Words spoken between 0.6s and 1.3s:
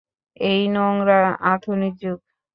নোংরা